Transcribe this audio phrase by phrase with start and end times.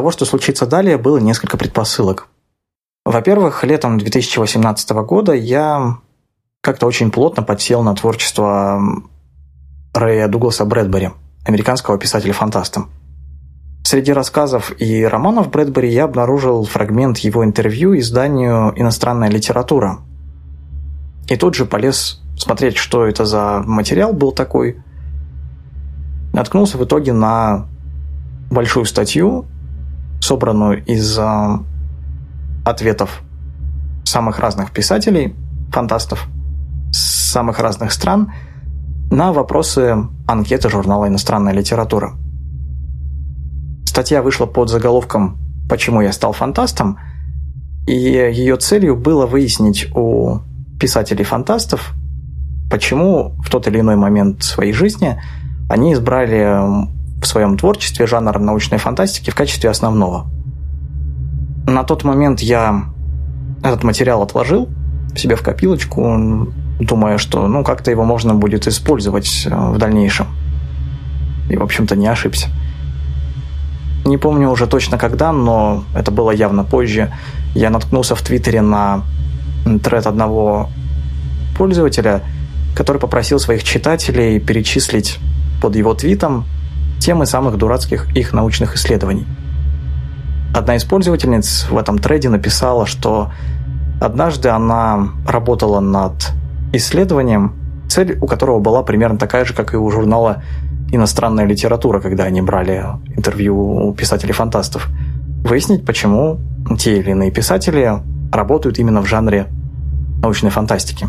[0.00, 2.28] того, что случится далее, было несколько предпосылок.
[3.04, 5.98] Во-первых, летом 2018 года я
[6.62, 8.80] как-то очень плотно подсел на творчество
[9.92, 11.10] Рэя Дугласа Брэдбери,
[11.44, 12.84] американского писателя-фантаста.
[13.84, 19.98] Среди рассказов и романов Брэдбери я обнаружил фрагмент его интервью изданию «Иностранная литература».
[21.28, 24.78] И тут же полез смотреть, что это за материал был такой.
[26.32, 27.66] Наткнулся в итоге на
[28.50, 29.44] большую статью,
[30.20, 31.58] собранную из э,
[32.64, 33.22] ответов
[34.04, 35.34] самых разных писателей,
[35.72, 36.28] фантастов,
[36.92, 38.32] с самых разных стран
[39.10, 42.12] на вопросы анкеты журнала «Иностранная литература».
[43.84, 46.98] Статья вышла под заголовком «Почему я стал фантастом?»,
[47.86, 50.40] и ее целью было выяснить у
[50.78, 51.92] писателей-фантастов,
[52.70, 55.20] почему в тот или иной момент своей жизни
[55.68, 56.88] они избрали
[57.20, 60.26] в своем творчестве жанр научной фантастики в качестве основного.
[61.66, 62.84] На тот момент я
[63.62, 64.68] этот материал отложил
[65.14, 66.48] себе в копилочку,
[66.80, 70.28] думая, что ну как-то его можно будет использовать э, в дальнейшем.
[71.50, 72.48] И, в общем-то, не ошибся.
[74.04, 77.12] Не помню уже точно когда, но это было явно позже.
[77.54, 79.02] Я наткнулся в Твиттере на
[79.84, 80.70] тред одного
[81.58, 82.22] пользователя,
[82.74, 85.18] который попросил своих читателей перечислить
[85.60, 86.46] под его твитом
[87.00, 89.26] темы самых дурацких их научных исследований.
[90.54, 93.32] Одна из пользовательниц в этом треде написала, что
[94.00, 96.32] однажды она работала над
[96.72, 97.54] исследованием,
[97.88, 100.42] цель у которого была примерно такая же, как и у журнала
[100.92, 102.84] «Иностранная литература», когда они брали
[103.16, 104.88] интервью у писателей-фантастов.
[105.44, 106.40] Выяснить, почему
[106.78, 108.00] те или иные писатели
[108.32, 109.46] работают именно в жанре
[110.22, 111.06] научной фантастики.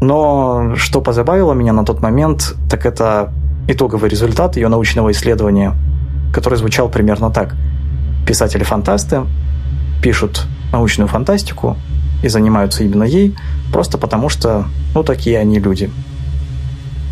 [0.00, 3.32] Но что позабавило меня на тот момент, так это
[3.68, 5.74] итоговый результат ее научного исследования,
[6.32, 7.54] который звучал примерно так.
[8.26, 9.22] Писатели-фантасты
[10.02, 11.76] пишут научную фантастику
[12.22, 13.36] и занимаются именно ей,
[13.72, 15.90] просто потому что, ну, такие они люди.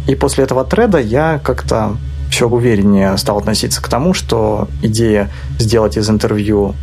[0.06, 1.97] И после этого треда я как-то
[2.31, 6.75] все увереннее стал относиться к тому, что идея сделать из интервью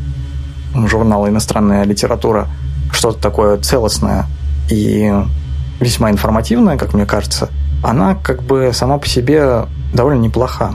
[0.73, 2.47] журнала «Иностранная литература»
[2.93, 4.25] что-то такое целостное
[4.69, 5.13] и
[5.79, 7.49] весьма информативное, как мне кажется,
[7.83, 10.73] она как бы сама по себе довольно неплоха.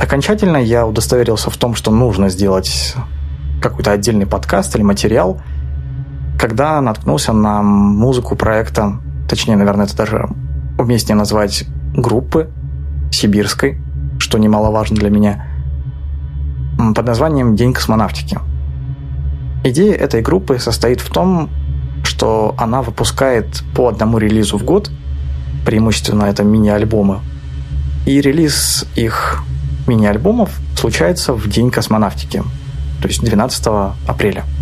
[0.00, 2.94] Окончательно я удостоверился в том, что нужно сделать
[3.62, 5.40] какой-то отдельный подкаст или материал,
[6.38, 10.28] когда наткнулся на музыку проекта, точнее, наверное, это даже
[10.78, 11.64] уместнее назвать
[11.94, 12.50] группы
[13.10, 13.78] сибирской,
[14.18, 15.46] что немаловажно для меня,
[16.94, 18.38] под названием «День космонавтики».
[19.64, 21.48] Идея этой группы состоит в том,
[22.04, 24.90] что она выпускает по одному релизу в год,
[25.66, 27.20] преимущественно это мини-альбомы,
[28.06, 29.42] и релиз их
[29.86, 32.42] мини-альбомов случается в День космонавтики,
[33.02, 33.66] то есть 12
[34.06, 34.44] апреля–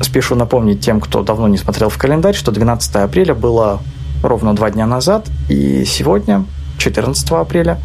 [0.00, 3.80] Спешу напомнить тем, кто давно не смотрел в календарь, что 12 апреля было
[4.22, 6.44] ровно два дня назад, и сегодня,
[6.78, 7.78] 14 апреля,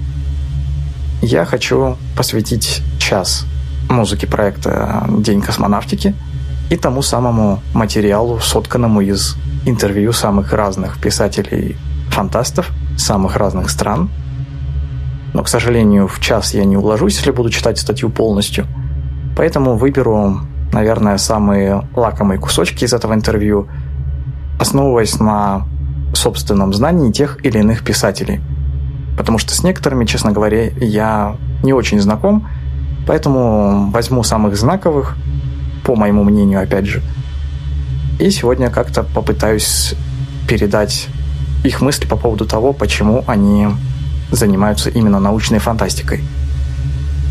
[1.22, 3.46] я хочу посвятить час
[3.90, 6.16] музыке проекта «День космонавтики»
[6.70, 10.98] и тому самому материалу, сотканному из интервью самых разных
[12.16, 14.10] писателей-фантастов, самых разных стран.
[15.34, 18.66] Но, к сожалению, в час я не уложусь, если буду читать статью полностью.
[19.36, 20.40] Поэтому выберу
[20.72, 23.68] наверное, самые лакомые кусочки из этого интервью,
[24.60, 25.68] основываясь на
[26.14, 28.42] собственном знании тех или иных писателей.
[29.18, 32.48] Потому что с некоторыми, честно говоря, я не очень знаком,
[33.08, 35.16] поэтому возьму самых знаковых,
[35.86, 37.02] по моему мнению, опять же,
[38.20, 39.96] и сегодня как-то попытаюсь
[40.50, 41.08] передать
[41.66, 43.68] их мысли по поводу того, почему они
[44.32, 46.24] занимаются именно научной фантастикой.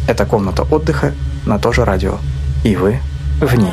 [0.08, 1.12] Это комната отдыха
[1.46, 2.18] на то же радио.
[2.64, 2.98] И вы
[3.40, 3.72] в ней.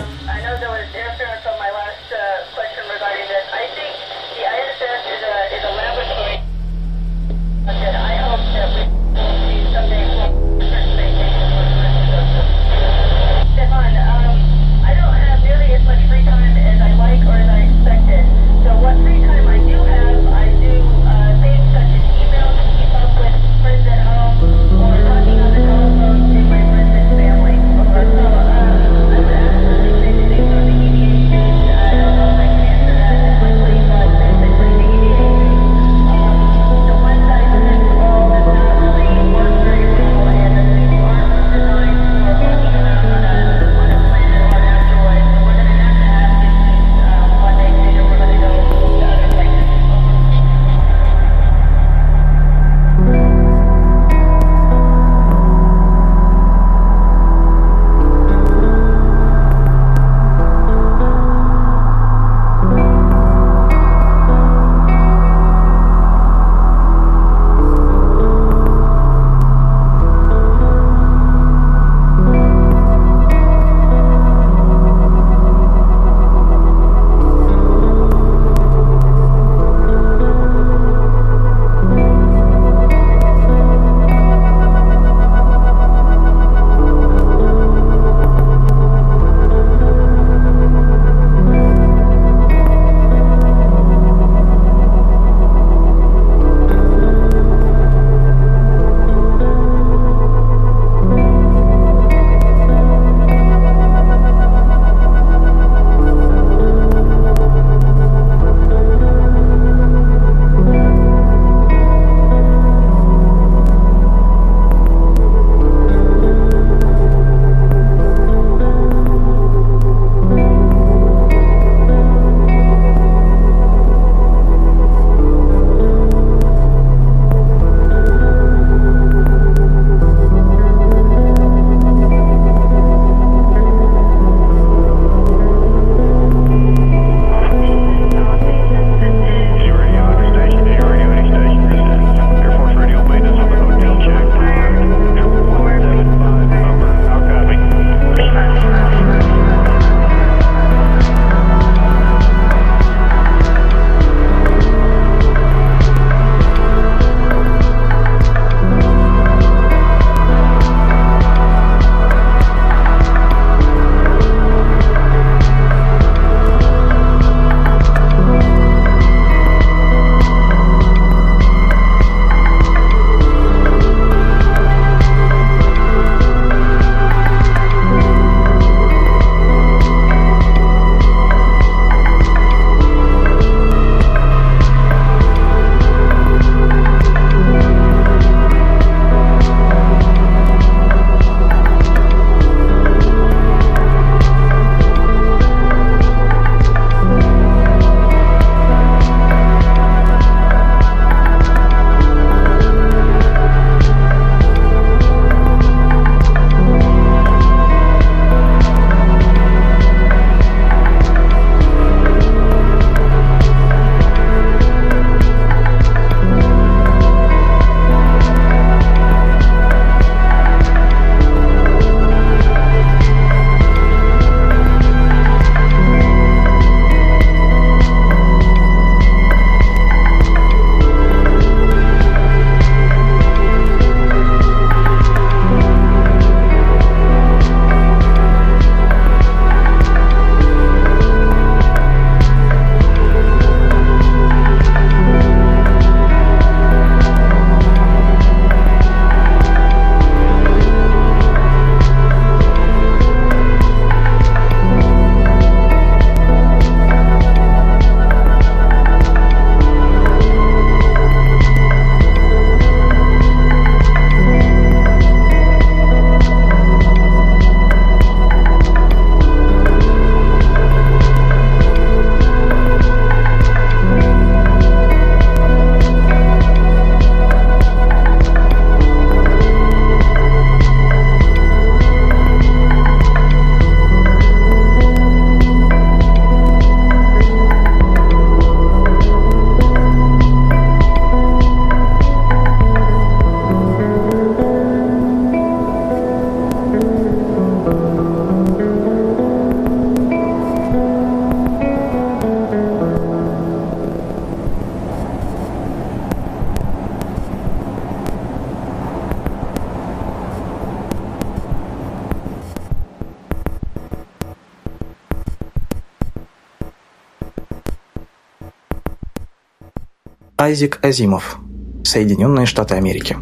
[320.52, 321.40] Айзек Азимов,
[321.86, 323.16] Соединенные Штаты Америки.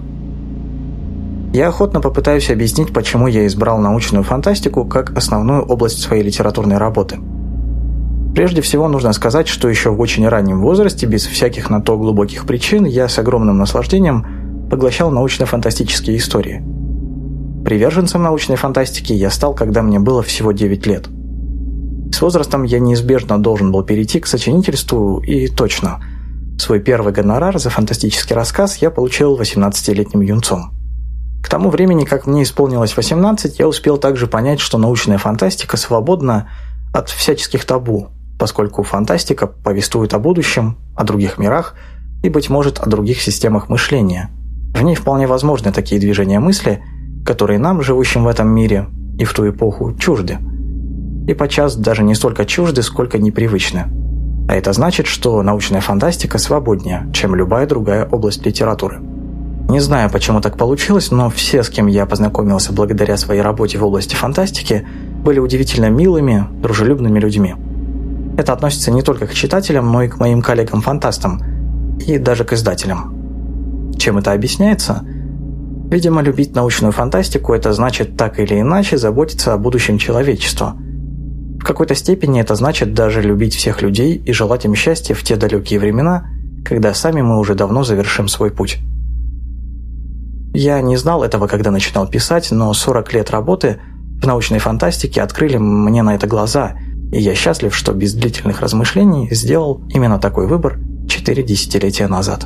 [1.54, 7.20] Я охотно попытаюсь объяснить, почему я избрал научную фантастику как основную область своей литературной работы.
[8.34, 12.48] Прежде всего нужно сказать, что еще в очень раннем возрасте, без всяких на то глубоких
[12.48, 16.64] причин, я с огромным наслаждением поглощал научно-фантастические истории.
[17.64, 21.08] Приверженцем научной фантастики я стал, когда мне было всего 9 лет.
[22.12, 26.00] С возрастом я неизбежно должен был перейти к сочинительству, и точно.
[26.70, 30.72] Свой первый гонорар за фантастический рассказ я получил 18-летним юнцом.
[31.42, 36.48] К тому времени, как мне исполнилось 18, я успел также понять, что научная фантастика свободна
[36.94, 41.74] от всяческих табу, поскольку фантастика повествует о будущем, о других мирах
[42.22, 44.30] и, быть может, о других системах мышления.
[44.76, 46.84] В ней вполне возможны такие движения мысли,
[47.26, 50.38] которые нам, живущим в этом мире и в ту эпоху, чужды.
[51.28, 53.99] И подчас даже не столько чужды, сколько непривычны.
[54.50, 59.00] А это значит, что научная фантастика свободнее, чем любая другая область литературы.
[59.70, 63.84] Не знаю, почему так получилось, но все, с кем я познакомился благодаря своей работе в
[63.84, 64.88] области фантастики,
[65.24, 67.54] были удивительно милыми, дружелюбными людьми.
[68.40, 73.94] Это относится не только к читателям, но и к моим коллегам-фантастам, и даже к издателям.
[74.00, 75.04] Чем это объясняется?
[75.92, 80.76] Видимо, любить научную фантастику– это значит так или иначе заботиться о будущем человечества.
[81.60, 85.36] В какой-то степени это значит даже любить всех людей и желать им счастья в те
[85.36, 86.28] далекие времена,
[86.66, 88.80] когда сами мы уже давно завершим свой путь.
[90.54, 93.80] Я не знал этого, когда начинал писать, но 40 лет работы
[94.22, 96.76] в научной фантастике открыли мне на это глаза,
[97.12, 102.46] и я счастлив, что без длительных размышлений сделал именно такой выбор 4 десятилетия назад.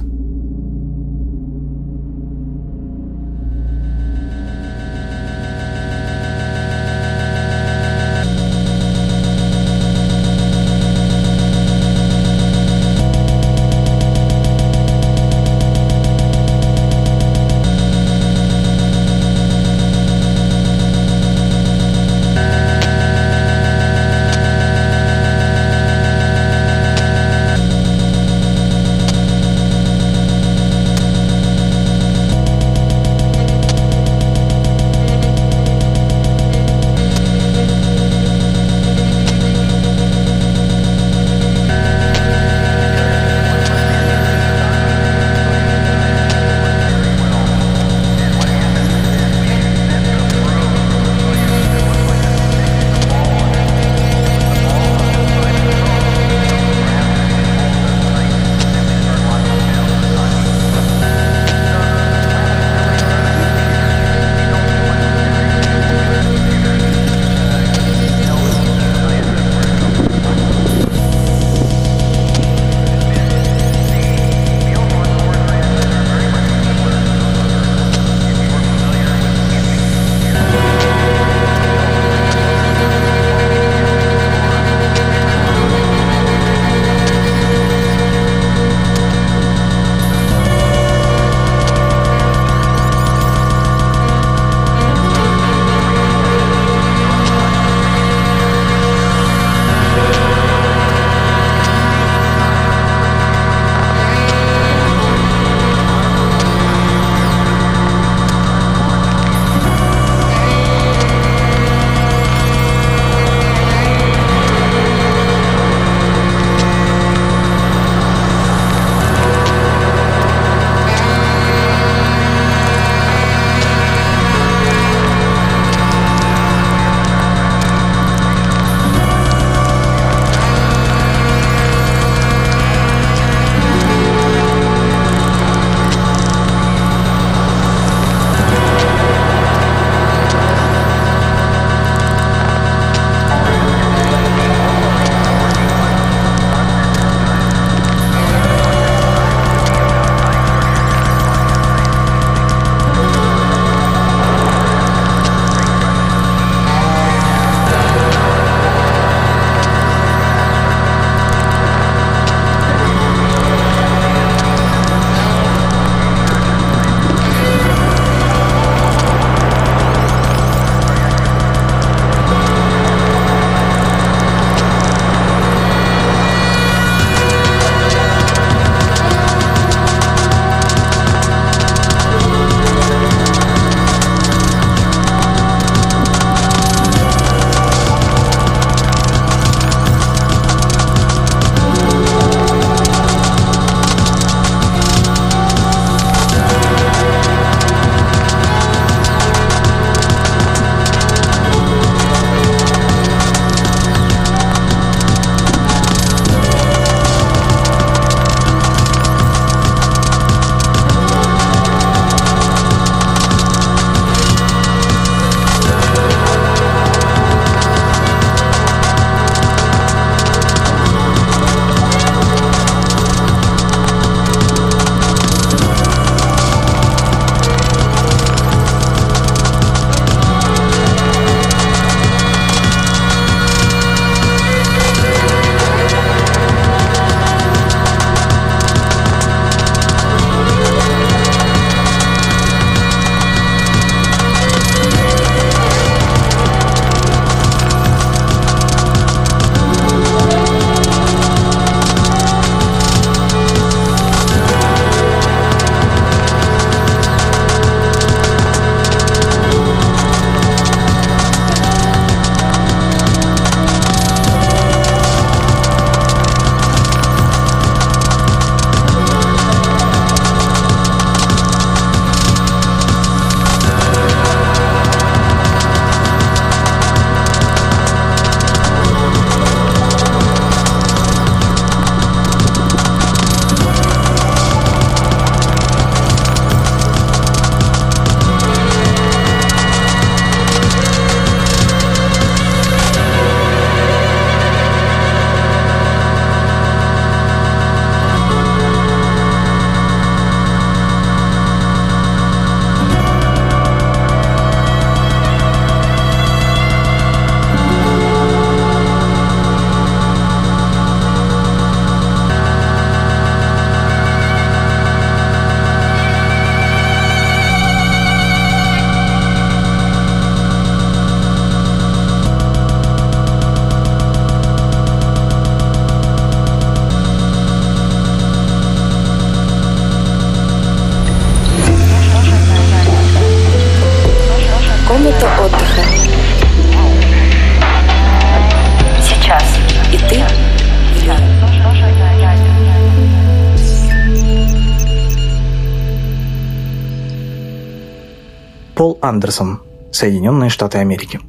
[349.13, 349.59] Андерсон,
[349.91, 351.19] Соединенные Штаты Америки.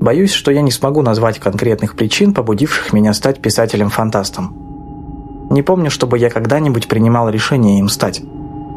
[0.00, 5.48] Боюсь, что я не смогу назвать конкретных причин, побудивших меня стать писателем-фантастом.
[5.50, 8.22] Не помню, чтобы я когда-нибудь принимал решение им стать.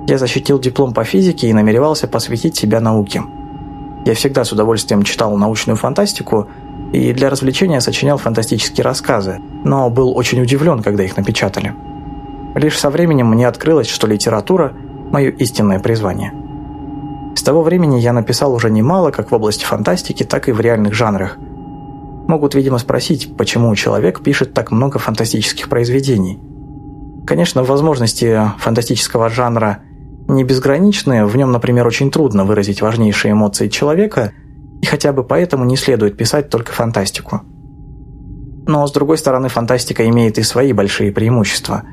[0.06, 3.24] Я защитил диплом по физике и намеревался посвятить себя науке.
[4.06, 6.50] Я всегда с удовольствием читал научную фантастику
[6.92, 11.74] и для развлечения сочинял фантастические рассказы, но был очень удивлен, когда их напечатали.
[12.54, 14.74] Лишь со временем мне открылось, что литература–
[15.14, 16.34] мое истинное призвание–
[17.36, 20.94] с того времени я написал уже немало как в области фантастики, так и в реальных
[20.94, 21.38] жанрах.
[22.28, 26.40] Могут, видимо, спросить, почему человек пишет так много фантастических произведений.
[27.26, 29.80] Конечно, возможности фантастического жанра
[30.28, 34.32] не безграничны, в нем, например, очень трудно выразить важнейшие эмоции человека,
[34.82, 37.42] и хотя бы поэтому не следует писать только фантастику.
[38.66, 41.84] Но, с другой стороны, фантастика имеет и свои большие преимущества.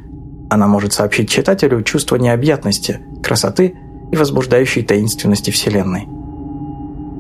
[0.51, 3.77] Она может сообщить читателю чувство необъятности, красоты–
[4.11, 6.09] и возбуждающей таинственности Вселенной.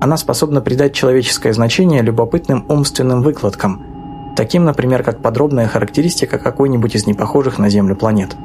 [0.00, 7.06] Она способна придать человеческое значение любопытным умственным выкладкам, таким, например, как подробная характеристика какой-нибудь из
[7.06, 8.36] непохожих на Землю планет.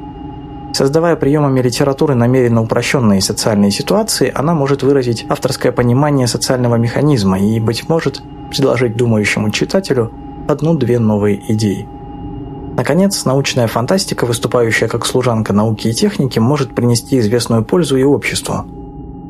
[0.74, 7.58] Создавая приемами литературы намеренно упрощенные социальные ситуации, она может выразить авторское понимание социального механизма и,
[7.60, 10.12] быть может, предложить думающему читателю
[10.46, 11.88] одну-две новые идеи–
[12.76, 18.66] Наконец, научная фантастика, выступающая как служанка науки и техники, может принести известную пользу и обществу.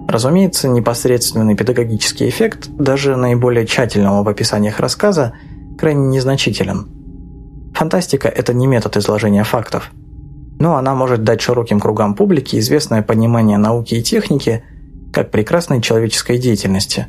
[0.09, 5.35] Разумеется, непосредственный педагогический эффект даже наиболее тщательного в описаниях рассказа
[5.79, 6.89] крайне незначителен.
[7.73, 9.93] Фантастика– это не метод изложения фактов,
[10.59, 14.65] но она может дать широким кругам публики известное понимание науки и техники
[15.13, 17.07] как прекрасной человеческой деятельности.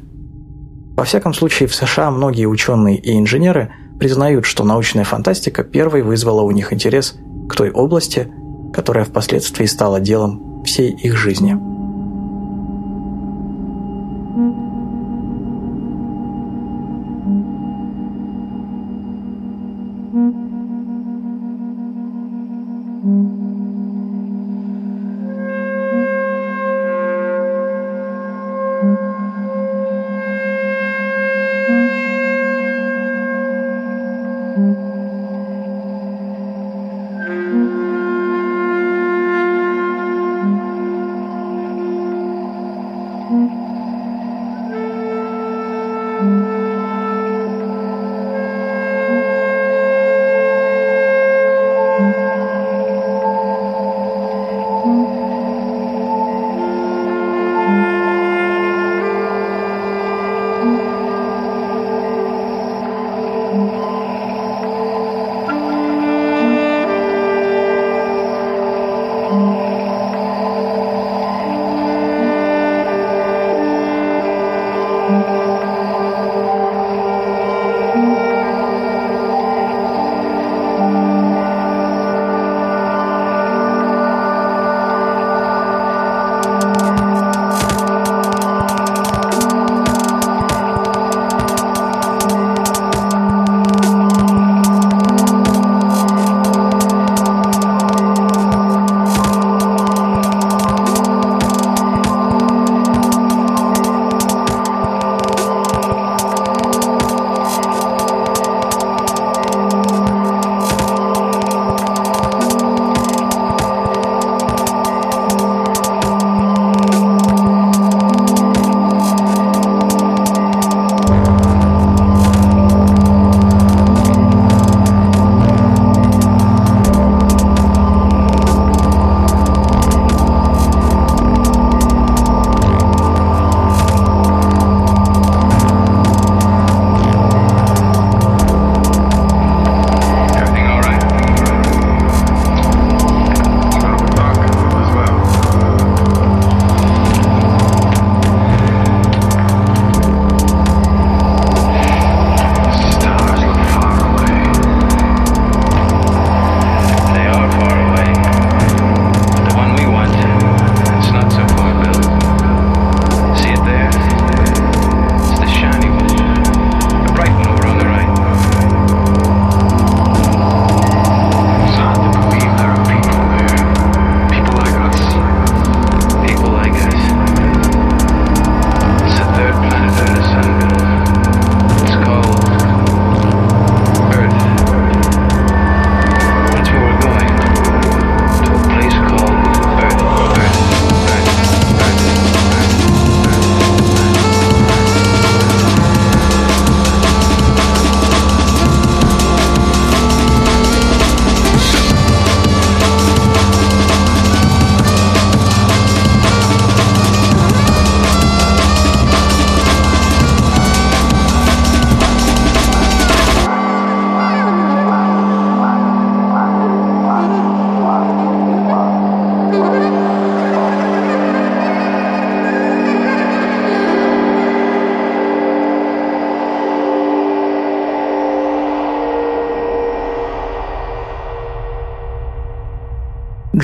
[0.95, 6.41] Во всяком случае, в США многие ученые и инженеры– признают, что научная фантастика первой вызвала
[6.41, 7.15] у них интерес
[7.49, 8.31] к той области,
[8.73, 11.76] которая впоследствии стала делом всей их жизни.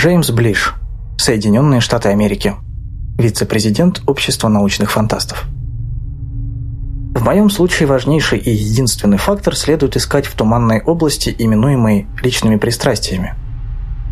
[0.03, 0.73] Джеймс Блиш,
[1.17, 2.55] Соединенные Штаты Америки,
[3.17, 5.45] вице-президент Общества научных фантастов.
[7.15, 13.35] В моем случае важнейший и единственный фактор следует искать в туманной области, именуемой личными пристрастиями.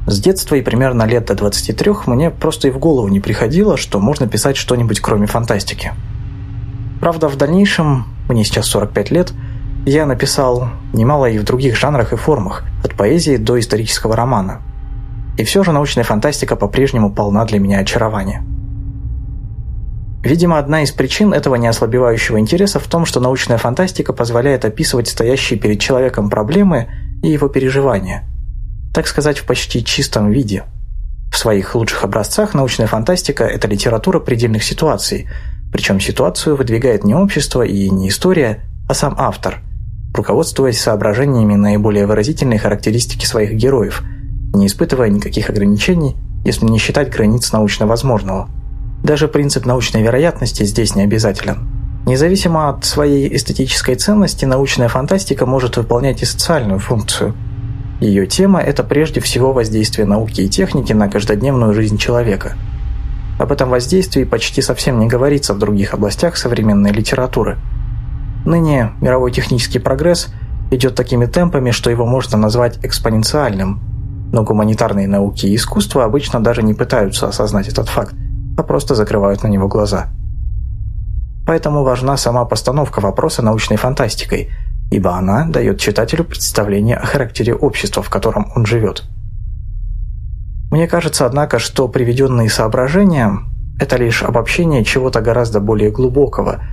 [0.07, 3.99] С детства и примерно лет до 23 мне просто и в голову не приходило, что
[3.99, 5.91] можно писать что-нибудь кроме фантастики.
[7.01, 9.33] Правда, в дальнейшем, мне сейчас 45 лет,
[9.85, 14.61] я написал немало и в других жанрах и формах, от поэзии до исторического романа.
[15.37, 18.43] И все же научная фантастика по-прежнему полна для меня очарования.
[20.23, 25.57] Видимо, одна из причин этого неослабевающего интереса в том, что научная фантастика позволяет описывать стоящие
[25.57, 26.89] перед человеком проблемы
[27.23, 28.23] и его переживания,
[28.93, 30.63] так сказать, в почти чистом виде.
[31.31, 35.27] В своих лучших образцах научная фантастика– это литература предельных ситуаций,
[35.71, 39.59] причем ситуацию выдвигает не общество и не история, а сам автор,
[40.13, 44.03] руководствуясь соображениями наиболее выразительной характеристики своих героев,
[44.53, 48.49] не испытывая никаких ограничений, если не считать границ научно возможного–
[49.03, 51.67] даже принцип научной вероятности здесь не обязателен.
[52.05, 57.33] Независимо от своей эстетической ценности, научная фантастика может выполнять и социальную функцию.
[57.99, 62.57] Ее тема– это прежде всего воздействие науки и техники на каждодневную жизнь человека.
[63.39, 67.57] Об этом воздействии почти совсем не говорится в других областях современной литературы.
[68.45, 70.29] Ныне мировой технический прогресс
[70.71, 73.79] идет такими темпами, что его можно назвать экспоненциальным,
[74.31, 78.15] но гуманитарные науки и искусство обычно даже не пытаются осознать этот факт
[78.57, 80.07] а просто закрывают на него глаза.
[81.45, 84.49] Поэтому важна сама постановка вопроса научной фантастикой,
[84.91, 89.03] ибо она дает читателю представление о характере общества, в котором он живет.
[90.69, 93.39] Мне кажется, однако, что приведенные соображения–
[93.79, 96.63] это лишь обобщение чего-то гораздо более глубокого,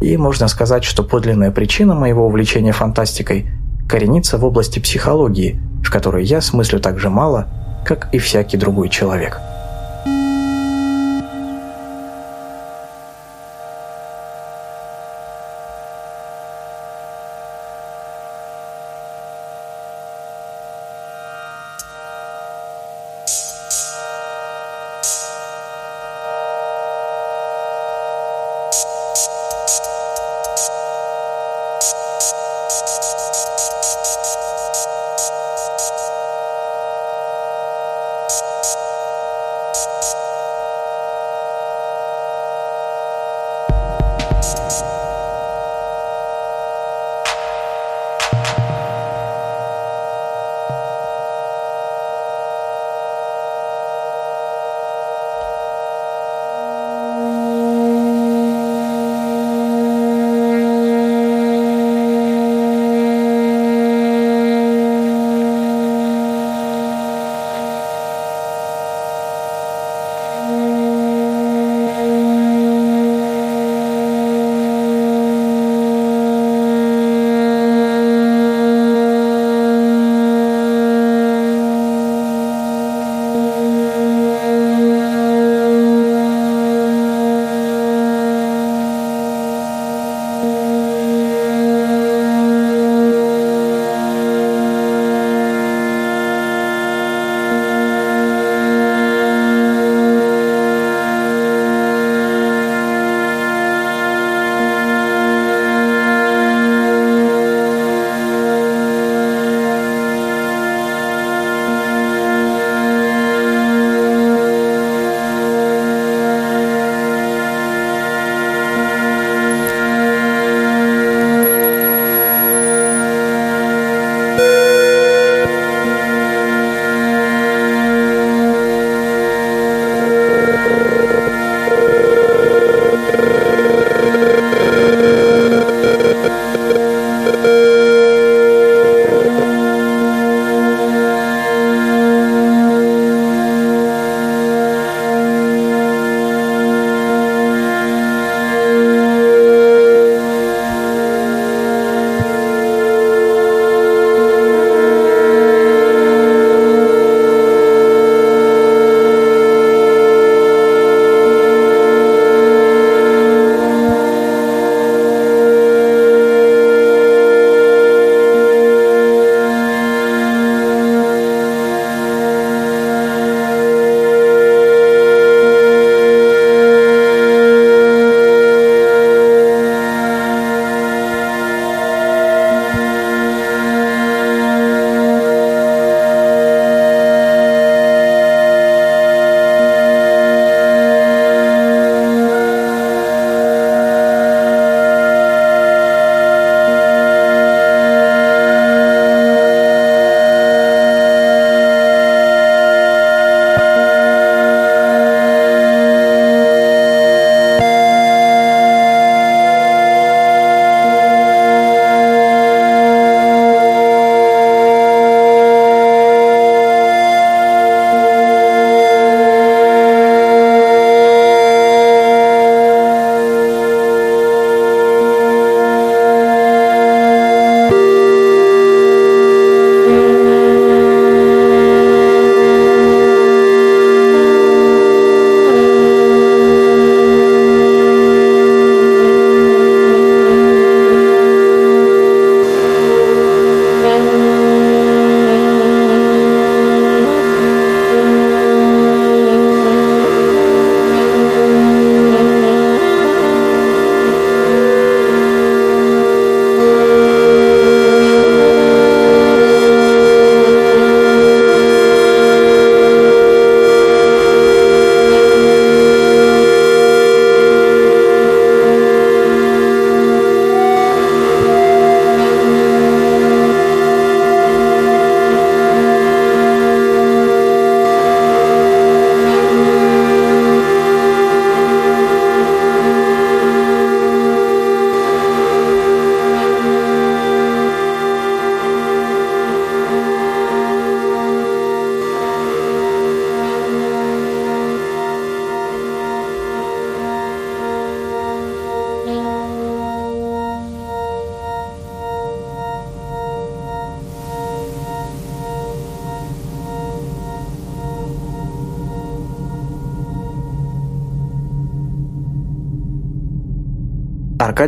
[0.00, 3.50] и можно сказать, что подлинная причина моего увлечения фантастикой
[3.88, 7.48] коренится в области психологии, в которой я смыслю так же мало,
[7.84, 9.40] как и всякий другой человек.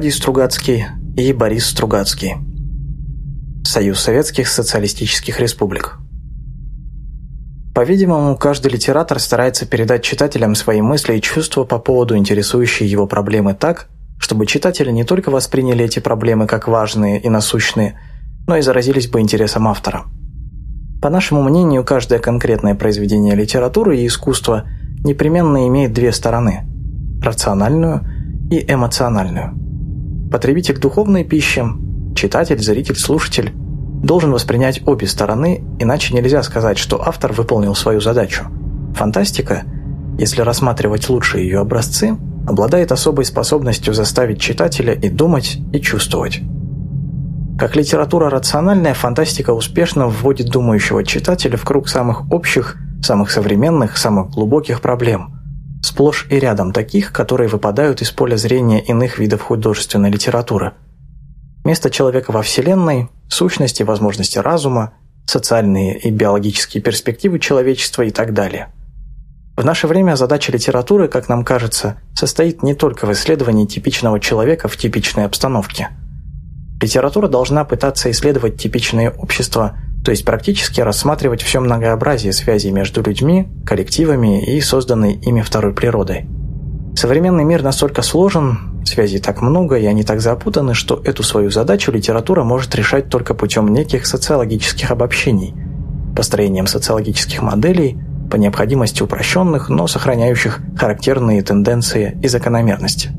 [0.00, 0.86] Аркадий Стругацкий
[1.18, 2.36] и Борис Стругацкий.
[3.64, 5.98] Союз Советских Социалистических Республик.
[7.74, 13.52] По-видимому, каждый литератор старается передать читателям свои мысли и чувства по поводу интересующей его проблемы
[13.52, 18.00] так, чтобы читатели не только восприняли эти проблемы как важные и насущные,
[18.46, 20.04] но и заразились бы интересом автора.
[21.02, 24.64] По нашему мнению, каждое конкретное произведение литературы и искусства
[25.04, 26.62] непременно имеет две стороны–
[27.22, 28.00] рациональную
[28.50, 29.69] и эмоциональную.
[30.30, 31.64] Потребитель духовной пищи,
[32.14, 38.44] читатель, зритель, слушатель должен воспринять обе стороны, иначе нельзя сказать, что автор выполнил свою задачу.
[38.94, 39.64] Фантастика,
[40.18, 42.16] если рассматривать лучшие ее образцы,
[42.46, 46.40] обладает особой способностью заставить читателя и думать, и чувствовать.
[47.58, 54.30] Как литература рациональная, фантастика успешно вводит думающего читателя в круг самых общих, самых современных, самых
[54.30, 55.39] глубоких проблем,
[55.82, 60.72] сплошь и рядом таких, которые выпадают из поля зрения иных видов художественной литературы.
[61.64, 64.94] Место человека во Вселенной, сущности, возможности разума,
[65.26, 68.72] социальные и биологические перспективы человечества и так далее.
[69.56, 74.68] В наше время задача литературы, как нам кажется, состоит не только в исследовании типичного человека
[74.68, 75.90] в типичной обстановке.
[76.80, 83.48] Литература должна пытаться исследовать типичные общества, то есть практически рассматривать все многообразие связей между людьми,
[83.66, 86.26] коллективами и созданной ими второй природой.
[86.96, 91.92] Современный мир настолько сложен, связей так много и они так запутаны, что эту свою задачу
[91.92, 95.54] литература может решать только путем неких социологических обобщений,
[96.16, 97.98] построением социологических моделей,
[98.30, 103.10] по необходимости упрощенных, но сохраняющих характерные тенденции и закономерности.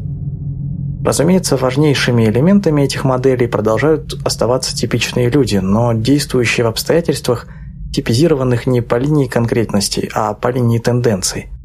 [1.03, 7.47] Разумеется, важнейшими элементами этих моделей продолжают оставаться типичные люди, но действующие в обстоятельствах,
[7.93, 11.47] типизированных не по линии конкретности, а по линии тенденций–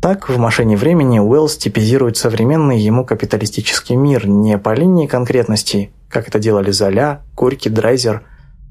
[0.00, 6.28] так, в «Машине времени» Уэллс типизирует современный ему капиталистический мир не по линии конкретности, как
[6.28, 8.22] это делали Золя, Горький, Драйзер,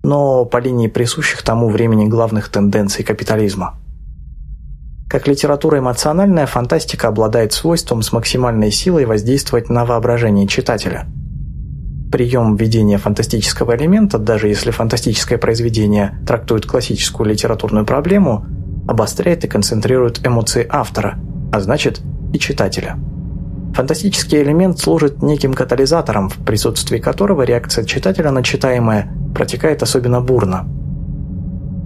[0.04, 3.76] но по линии присущих тому времени главных тенденций капитализма.
[5.10, 11.08] Как литература эмоциональная, фантастика обладает свойством с максимальной силой воздействовать на воображение читателя.
[12.12, 18.46] Прием введения фантастического элемента, даже если фантастическое произведение трактует классическую литературную проблему–
[18.88, 21.20] обостряет и концентрирует эмоции автора,
[21.52, 22.02] а значит
[22.34, 22.98] и читателя.
[23.76, 30.68] Фантастический элемент служит неким катализатором, в присутствии которого реакция читателя на читаемое протекает особенно бурно.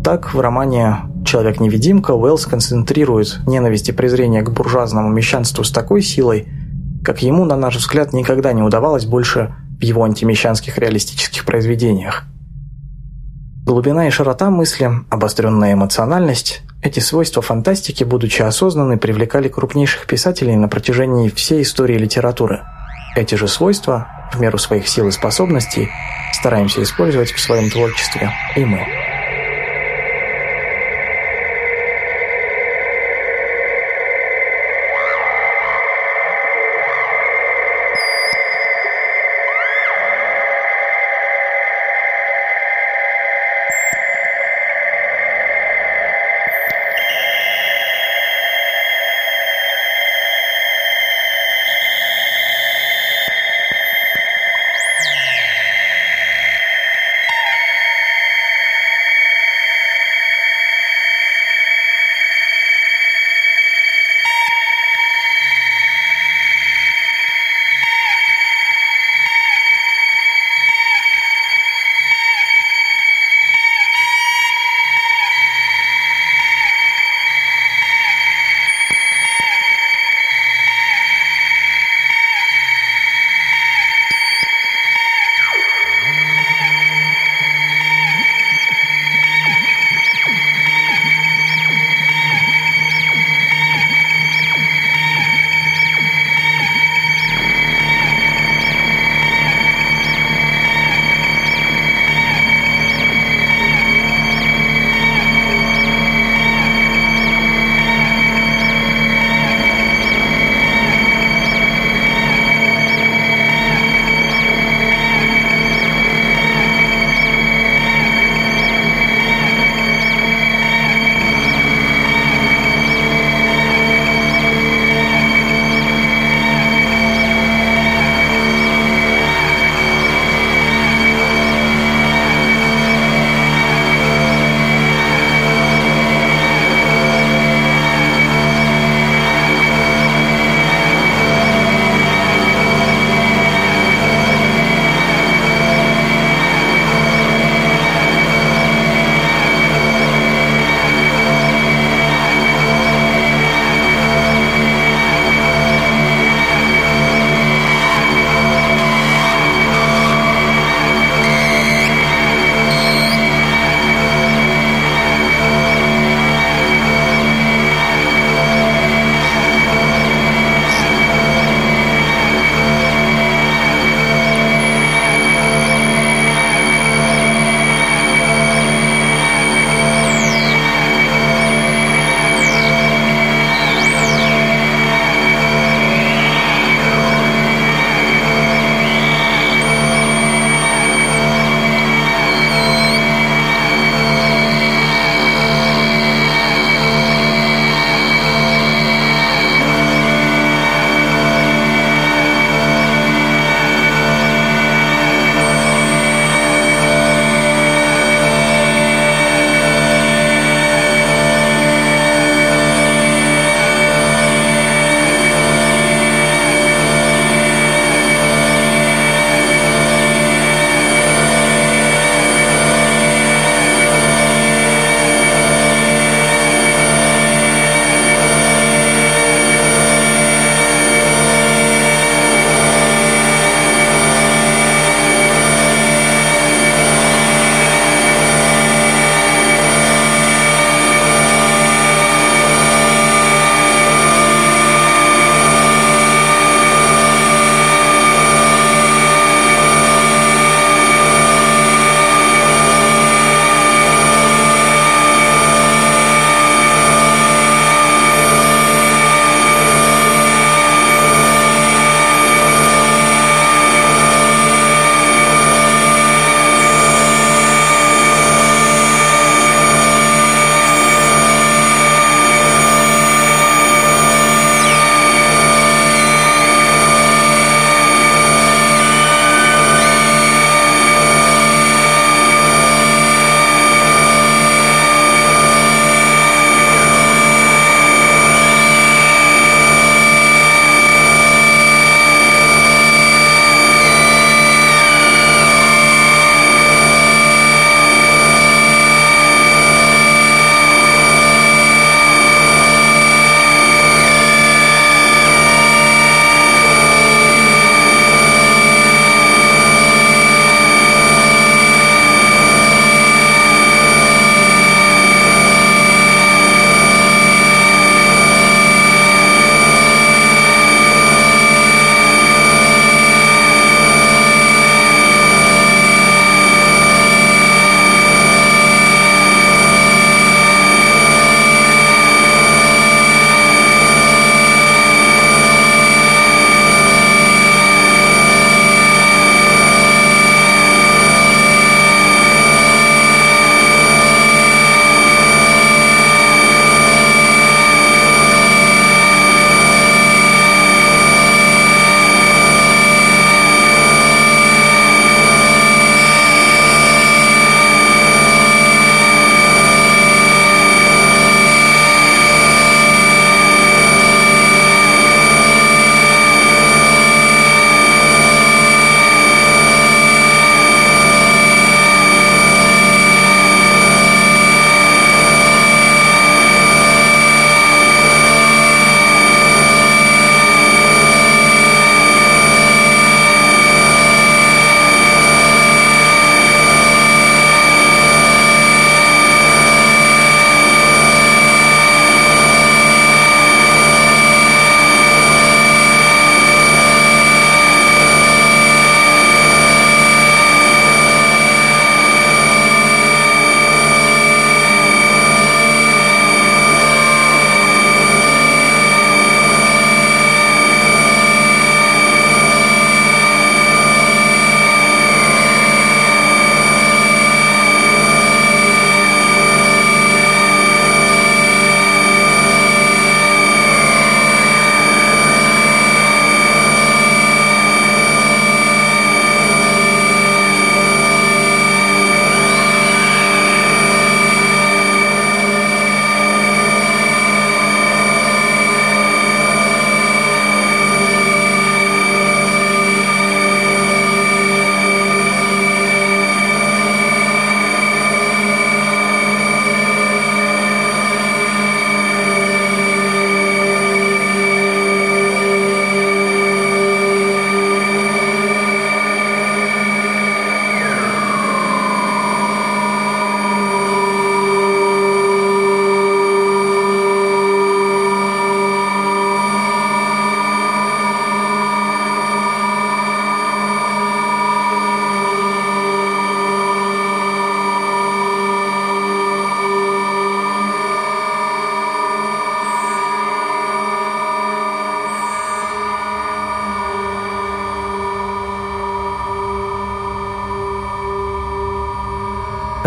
[0.03, 6.47] Так, в романе «Человек-невидимка» Уэллс концентрирует ненависть и презрение к буржуазному мещанству с такой силой,
[7.03, 12.23] как ему, на наш взгляд, никогда не удавалось больше в его антимещанских реалистических произведениях.
[13.63, 20.67] Глубина и широта мысли, обостренная эмоциональность эти свойства фантастики, будучи осознанны, привлекали крупнейших писателей на
[20.67, 22.61] протяжении всей истории литературы.
[23.15, 25.89] Эти же свойства, в меру своих сил и способностей,
[26.33, 29.00] стараемся использовать в своем творчестве и мы.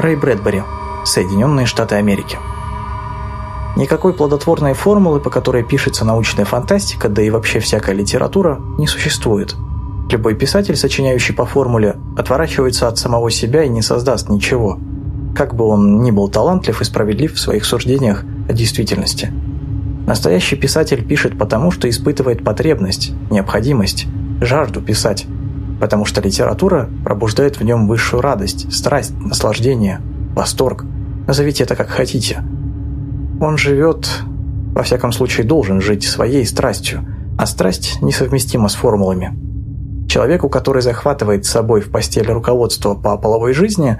[0.04, 0.62] Рэй Брэдбери,
[1.06, 2.36] Соединенные Штаты Америки.
[3.74, 9.56] Никакой плодотворной формулы, по которой пишется научная фантастика, да и вообще всякая литература, не существует.
[10.10, 14.78] Любой писатель, сочиняющий по формуле, отворачивается от самого себя и не создаст ничего,
[15.34, 19.32] как бы он ни был талантлив и справедлив в своих суждениях о действительности.
[20.06, 24.04] Настоящий писатель пишет потому, что испытывает потребность, необходимость,
[24.42, 25.24] жажду писать,
[25.80, 30.00] потому что литература пробуждает в нем высшую радость, страсть, наслаждение,
[30.34, 30.84] восторг.
[31.26, 32.42] Назовите это как хотите–
[33.40, 34.08] он живет,
[34.74, 37.04] во всяком случае должен жить своей страстью,
[37.36, 39.36] а страсть несовместима с формулами.
[40.08, 43.98] Человеку, который захватывает с собой в постели руководство по половой жизни,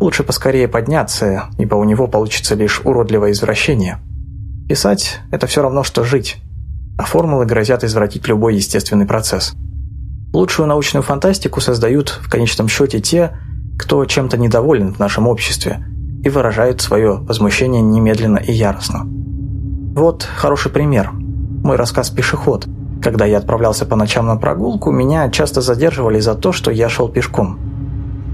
[0.00, 3.98] лучше поскорее подняться, ибо у него получится лишь уродливое извращение.
[4.68, 6.38] Писать– это все равно, что жить,
[6.98, 9.54] а формулы грозят извратить любой естественный процесс.
[10.32, 13.36] Лучшую научную фантастику создают в конечном счете те,
[13.78, 15.84] кто чем-то недоволен в нашем обществе–
[16.22, 19.02] и выражают свое возмущение немедленно и яростно.
[19.94, 21.10] Вот хороший пример.
[21.12, 22.66] Мой рассказ «Пешеход».
[23.02, 27.08] Когда я отправлялся по ночам на прогулку, меня часто задерживали за то, что я шел
[27.08, 27.58] пешком.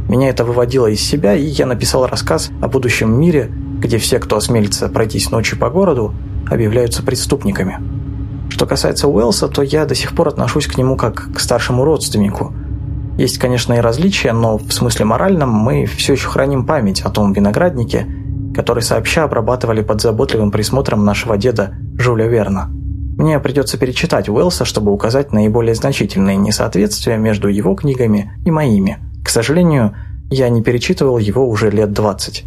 [0.08, 4.36] Меня это выводило из себя, и я написал рассказ о будущем мире, где все, кто
[4.36, 6.14] осмелится пройтись ночью по городу,
[6.50, 7.78] объявляются преступниками.
[8.58, 12.52] Что касается Уэллса, то я до сих пор отношусь к нему как к старшему родственнику–
[13.18, 17.32] есть, конечно, и различия, но в смысле моральном мы все еще храним память о том
[17.32, 18.06] винограднике,
[18.54, 22.68] который сообща обрабатывали под заботливым присмотром нашего деда Жюля Верна.
[22.70, 28.98] Мне придется перечитать Уэллса, чтобы указать наиболее значительные несоответствия между его книгами и моими.
[29.24, 29.96] К сожалению,
[30.30, 32.44] я не перечитывал его уже лет 20.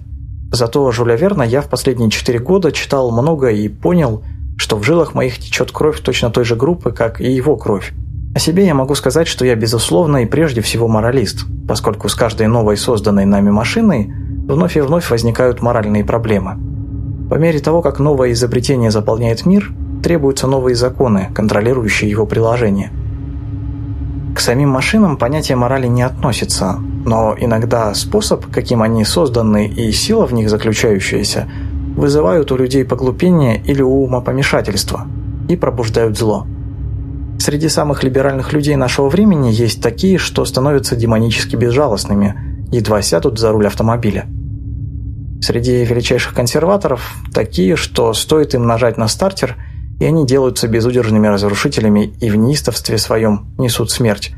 [0.54, 4.24] Зато Жюля Верна я в последние 4 года читал много и понял,
[4.62, 7.94] что в жилах моих течет кровь точно той же группы, как и его кровь.
[8.36, 12.46] О себе я могу сказать, что я безусловно и прежде всего моралист, поскольку с каждой
[12.46, 14.14] новой созданной нами машиной
[14.48, 16.60] вновь и вновь возникают моральные проблемы.
[17.28, 19.72] По мере того, как новое изобретение заполняет мир,
[20.04, 22.92] требуются новые законы, контролирующие его приложение.
[24.36, 30.28] К самим машинам понятие морали не относится, но иногда способ, каким они созданы и сила
[30.28, 31.48] в них заключающаяся,
[31.96, 35.08] вызывают у людей поглупение или умопомешательство
[35.50, 36.48] и пробуждают зло.
[37.40, 43.52] Среди самых либеральных людей нашего времени есть такие, что становятся демонически безжалостными, едва сядут за
[43.52, 44.28] руль автомобиля.
[45.42, 49.58] Среди величайших консерваторов такие, что стоит им нажать на стартер,
[50.00, 54.34] и они делаются безудержными разрушителями и в неистовстве своем несут смерть.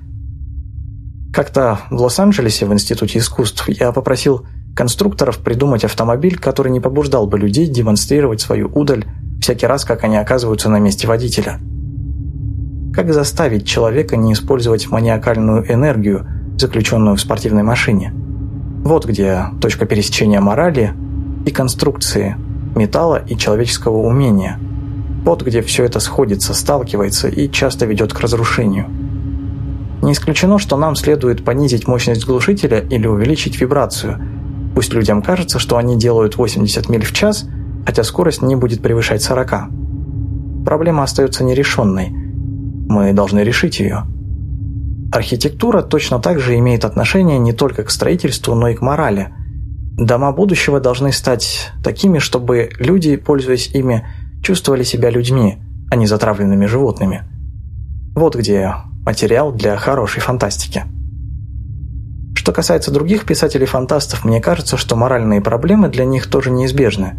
[1.33, 4.45] Как-то в Лос-Анджелесе в Институте искусств я попросил
[4.75, 9.05] конструкторов придумать автомобиль, который не побуждал бы людей демонстрировать свою удаль
[9.41, 11.59] всякий раз, как они оказываются на месте водителя–
[12.93, 16.27] как заставить человека не использовать маниакальную энергию,
[16.59, 18.13] заключенную в спортивной машине?
[18.83, 20.93] Вот где точка пересечения морали
[21.43, 22.35] и конструкции,
[22.75, 24.59] металла и человеческого умения.
[25.25, 28.85] Вот где все это сходится, сталкивается и часто ведет к разрушению.
[30.03, 34.19] Не исключено, что нам следует понизить мощность глушителя или увеличить вибрацию.
[34.75, 37.45] Пусть людям кажется, что они делают 80 миль в час,
[37.85, 40.65] хотя скорость не будет превышать 40.
[40.65, 42.11] Проблема остается нерешенной–
[42.93, 44.03] мы должны решить ее.
[45.11, 49.33] Архитектура точно так же имеет отношение не только к строительству, но и к морали.
[49.97, 54.05] Дома будущего должны стать такими, чтобы люди, пользуясь ими,
[54.43, 55.57] чувствовали себя людьми,
[55.89, 57.23] а не затравленными животными.
[58.15, 58.73] Вот где
[59.05, 60.83] материал для хорошей фантастики.
[62.43, 67.15] Что касается других писателей-фантастов, мне кажется, что моральные проблемы для них тоже неизбежны.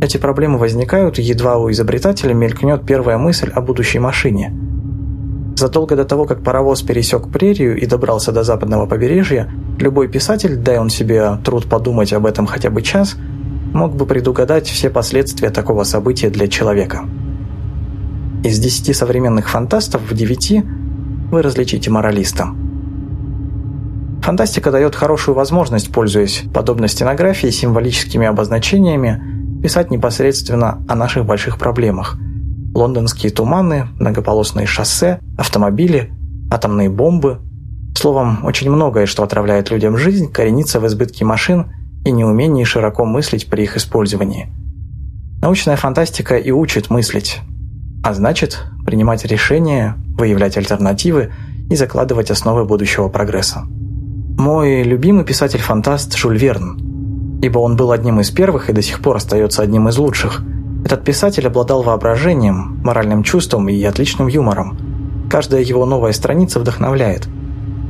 [0.00, 4.54] Эти проблемы возникают, едва у изобретателя мелькнет первая мысль о будущей машине–
[5.56, 10.78] Задолго до того, как паровоз пересек прерию и добрался до западного побережья, любой писатель, дай
[10.78, 13.16] он себе труд подумать об этом хотя бы час,
[13.74, 17.06] мог бы предугадать все последствия такого события для человека.
[18.42, 20.62] Из десяти современных фантастов в девяти
[21.30, 22.48] вы различите моралиста.
[24.26, 29.22] Фантастика дает хорошую возможность, пользуясь подобно стенографии символическими обозначениями,
[29.62, 32.18] писать непосредственно о наших больших проблемах–
[32.74, 36.10] лондонские туманы, многополосные шоссе, автомобили,
[36.50, 37.38] атомные бомбы.
[37.96, 41.72] Словом, очень многое, что отравляет людям жизнь, коренится в избытке машин
[42.04, 44.48] и неумении широко мыслить при их использовании.
[45.40, 47.38] Научная фантастика и учит мыслить,
[48.02, 51.32] а значит, принимать решения, выявлять альтернативы
[51.70, 53.68] и закладывать основы будущего прогресса.
[54.38, 59.16] Мой любимый писатель-фантаст Жюль Верн, ибо он был одним из первых и до сих пор
[59.16, 60.42] остается одним из лучших–
[60.86, 64.78] этот писатель обладал воображением, моральным чувством и отличным юмором.
[65.28, 67.26] Каждая его новая страница вдохновляет.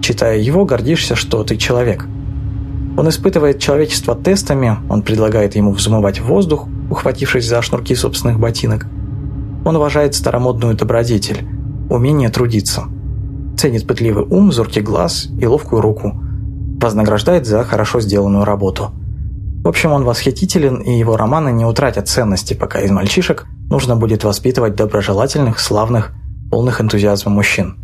[0.00, 2.06] Читая его, гордишься, что ты человек.
[2.96, 8.86] Он испытывает человечество тестами, он предлагает ему взмывать в воздух, ухватившись за шнурки собственных ботинок.
[9.66, 11.46] Он уважает старомодную добродетель–
[11.90, 12.84] умение трудиться.
[13.58, 16.18] Ценит пытливый ум, зоркий глаз и ловкую руку.
[16.86, 18.92] Вознаграждает за хорошо сделанную работу.
[19.64, 24.22] В общем, он восхитителен, и его романы не утратят ценности, пока из мальчишек нужно будет
[24.22, 26.12] воспитывать доброжелательных, славных,
[26.48, 27.74] полных энтузиазма мужчин.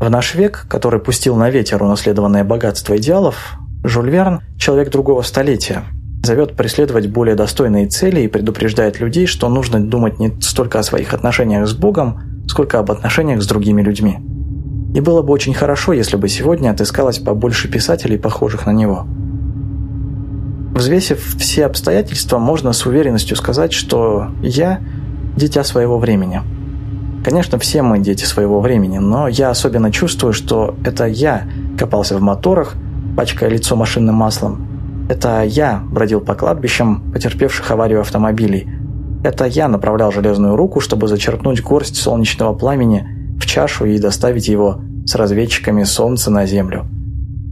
[0.00, 3.34] В наш век, который пустил на ветер унаследованное богатство идеалов,
[3.82, 5.82] Жюль Верн, человек другого столетия,
[6.22, 11.12] зовет преследовать более достойные цели и предупреждает людей, что нужно думать не столько о своих
[11.12, 14.20] отношениях с Богом, сколько об отношениях с другими людьми.
[14.94, 19.06] И было бы очень хорошо, если бы сегодня отыскалось побольше писателей, похожих на него.
[20.74, 24.80] Взвесив все обстоятельства, можно с уверенностью сказать, что я–
[25.36, 26.42] дитя своего времени.
[27.24, 32.20] Конечно, все мы дети своего времени, но я особенно чувствую, что это я копался в
[32.20, 32.74] моторах,
[33.16, 35.06] пачкая лицо машинным маслом.
[35.08, 38.68] Это я бродил по кладбищам, потерпевших аварию автомобилей.
[39.22, 44.80] Это я направлял железную руку, чтобы зачерпнуть горсть солнечного пламени в чашу и доставить его
[45.06, 46.86] с разведчиками солнца на Землю.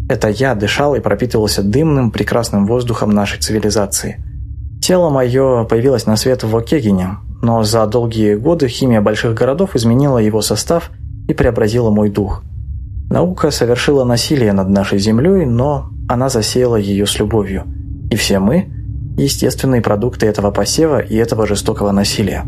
[0.09, 4.23] Это я дышал и пропитывался дымным, прекрасным воздухом нашей цивилизации.
[4.83, 10.19] Тело мое появилось на свет в Окегине, но за долгие годы химия больших городов изменила
[10.19, 10.91] его состав
[11.29, 12.43] и преобразила мой дух–
[13.13, 17.65] Наука совершила насилие над нашей землей, но она засеяла ее с любовью.
[18.11, 18.71] И все мы–
[19.19, 22.47] естественные продукты этого посева и этого жестокого насилия.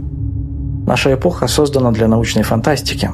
[0.87, 3.11] Наша эпоха создана для научной фантастики.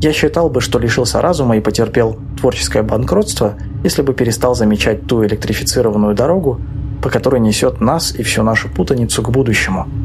[0.00, 3.54] Я считал бы, что лишился разума и потерпел творческое банкротство,
[3.84, 6.60] если бы перестал замечать ту электрифицированную дорогу,
[7.02, 9.86] по которой несет нас и всю нашу путаницу к будущему–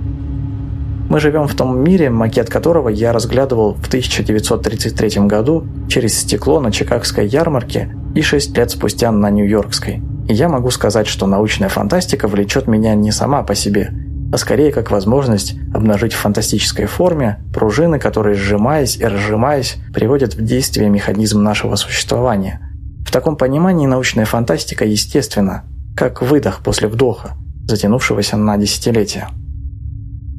[1.09, 6.71] мы живем в том мире, макет которого я разглядывал в 1933 году через стекло на
[6.71, 10.01] Чикагской ярмарке и шесть лет спустя на Нью-Йоркской.
[10.27, 13.91] И я могу сказать, что научная фантастика влечет меня не сама по себе,
[14.31, 20.43] а скорее как возможность обнажить в фантастической форме пружины, которые, сжимаясь и разжимаясь, приводят в
[20.43, 22.59] действие механизм нашего существования.
[23.05, 25.63] В таком понимании научная фантастика естественна,
[25.95, 29.29] как выдох после вдоха, затянувшегося на десятилетия.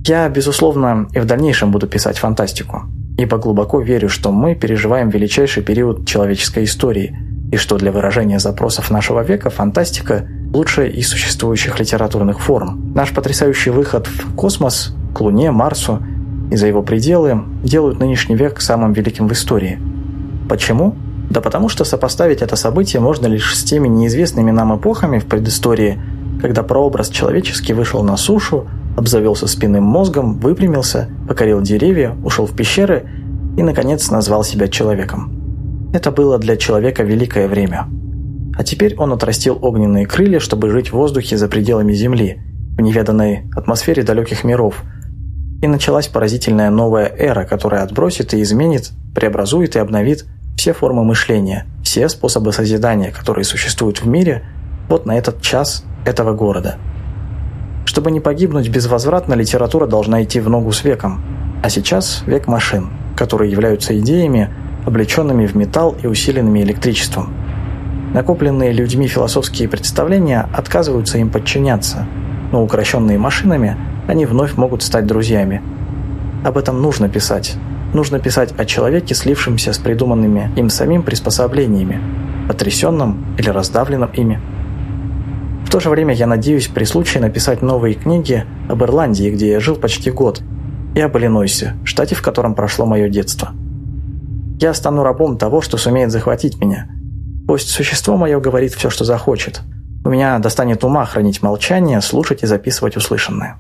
[0.07, 2.83] Я, безусловно, и в дальнейшем буду писать фантастику,
[3.17, 7.17] ибо глубоко верю, что мы переживаем величайший период человеческой истории,
[7.51, 12.93] и что для выражения запросов нашего века фантастика– лучшая из существующих литературных форм.
[12.95, 16.03] Наш потрясающий выход в космос, к Луне, Марсу
[16.51, 19.79] и за его пределы делают нынешний век самым великим в истории.
[20.49, 20.95] Почему?
[21.31, 26.01] Да потому что сопоставить это событие можно лишь с теми неизвестными нам эпохами в предыстории,
[26.41, 33.11] когда прообраз человеческий вышел на сушу, обзавелся спинным мозгом, выпрямился, покорил деревья, ушел в пещеры
[33.59, 35.33] и, наконец, назвал себя человеком.
[35.93, 37.89] Это было для человека великое время.
[38.59, 42.43] А теперь он отрастил огненные крылья, чтобы жить в воздухе за пределами Земли,
[42.77, 44.83] в неведанной атмосфере далеких миров.
[45.63, 51.67] И началась поразительная новая эра, которая отбросит и изменит, преобразует и обновит все формы мышления,
[51.83, 54.45] все способы созидания, которые существуют в мире,
[54.89, 56.77] вот на этот час этого города–
[57.89, 61.23] чтобы не погибнуть безвозвратно, литература должна идти в ногу с веком.
[61.63, 64.51] А сейчас век машин, которые являются идеями,
[64.85, 67.33] облеченными в металл и усиленными электричеством.
[68.15, 72.07] Накопленные людьми философские представления отказываются им подчиняться,
[72.53, 75.63] но укращенные машинами, они вновь могут стать друзьями.
[76.45, 77.57] Об этом нужно писать.
[77.93, 82.01] Нужно писать о человеке, слившемся с придуманными им самим приспособлениями,
[82.49, 84.41] потрясенном или раздавленном ими.
[85.67, 89.61] В то же время я надеюсь при случае написать новые книги об Ирландии, где я
[89.61, 90.41] жил почти год,
[90.95, 93.51] и об Иллинойсе, штате, в котором прошло мое детство.
[94.61, 96.89] Я стану рабом того, что сумеет захватить меня.
[97.49, 99.63] Пусть существо мое говорит все, что захочет.
[100.05, 103.59] У меня достанет ума хранить молчание, слушать и записывать услышанное.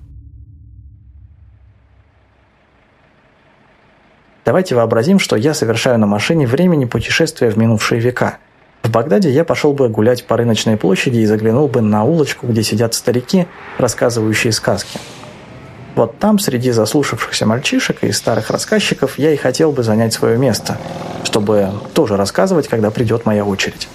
[4.45, 8.37] Давайте вообразим, что я совершаю на машине времени путешествия в минувшие века–
[8.83, 12.63] в Багдаде я пошел бы гулять по рыночной площади и заглянул бы на улочку, где
[12.63, 14.99] сидят старики, рассказывающие сказки.
[15.99, 20.79] Вот там, среди заслушавшихся мальчишек и старых рассказчиков, я и хотел бы занять свое место,
[21.25, 23.89] чтобы тоже рассказывать, когда придет моя очередь.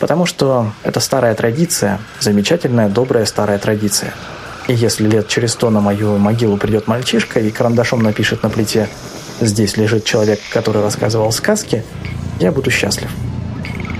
[0.00, 4.12] Потому что это старая традиция, замечательная, добрая старая традиция.
[4.66, 8.88] И если лет через сто на мою могилу придет мальчишка и карандашом напишет на плите
[9.40, 11.84] «Здесь лежит человек, который рассказывал сказки»,
[12.40, 13.12] я буду счастлив.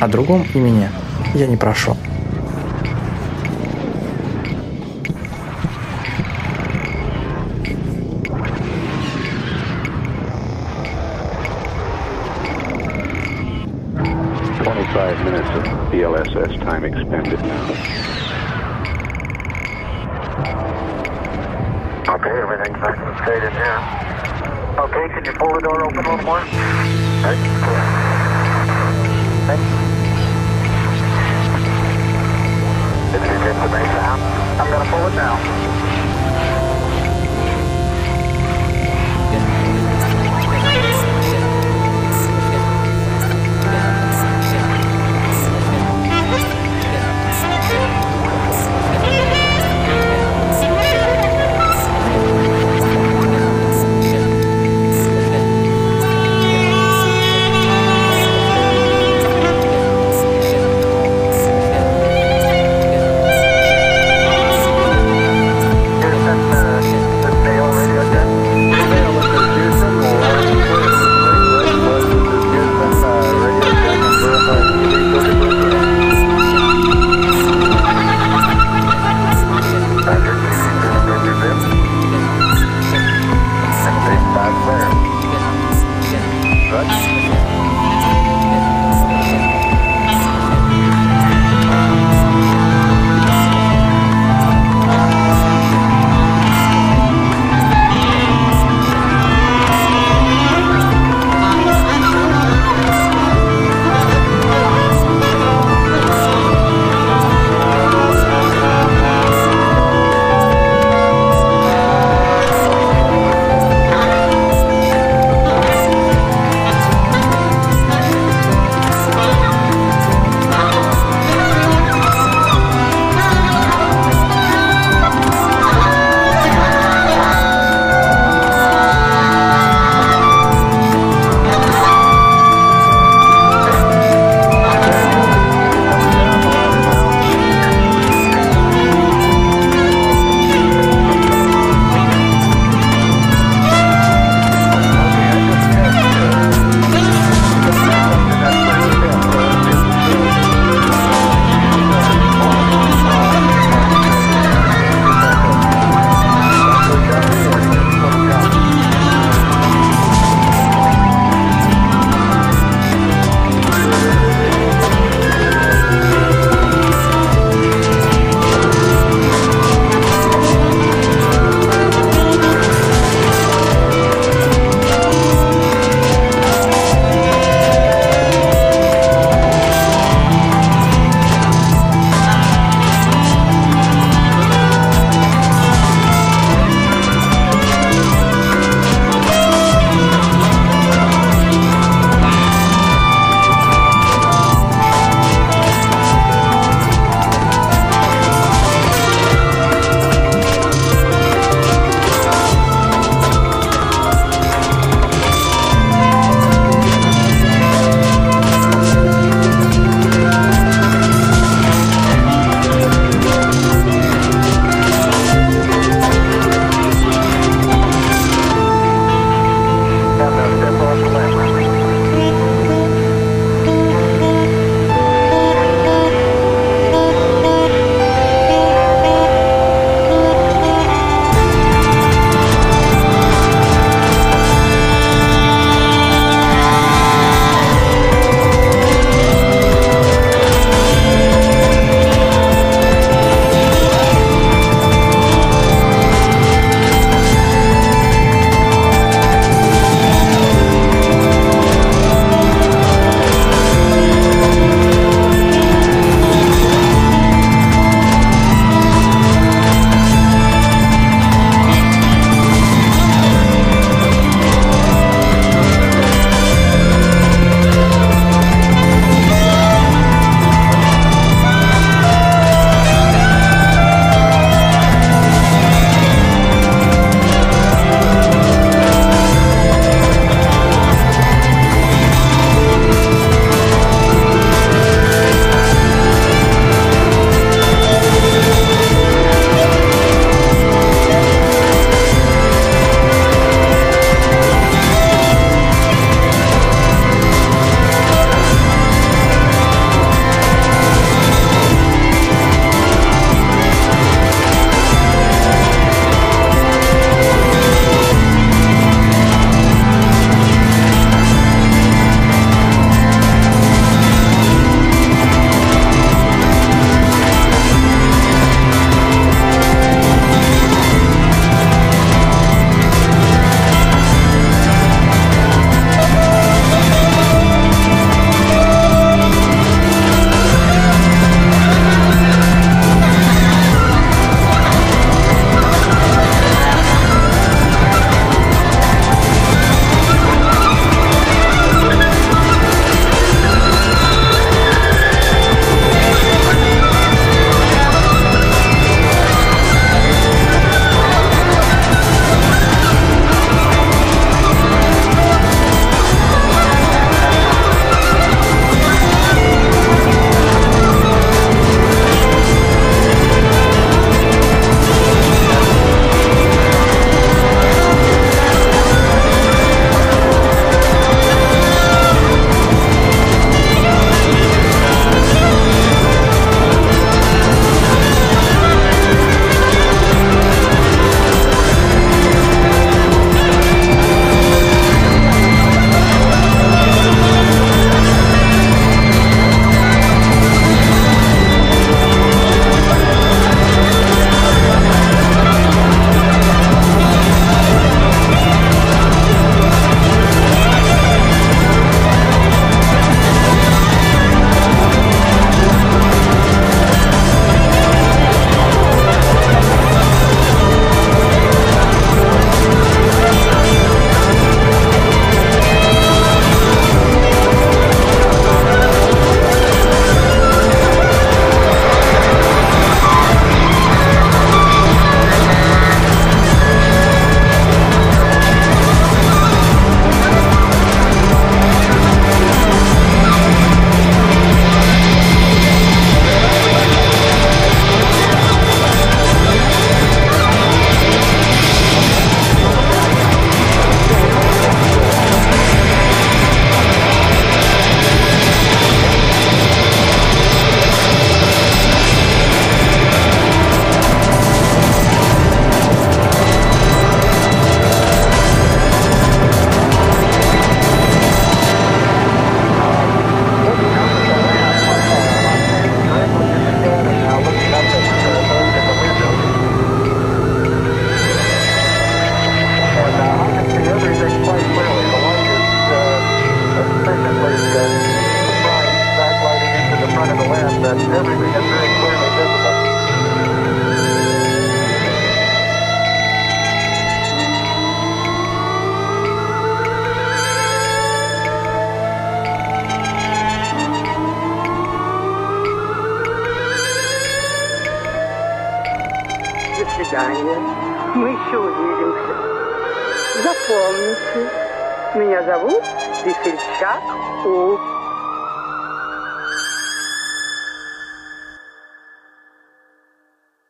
[0.00, 0.90] О другом имени
[1.34, 1.96] я не прошу.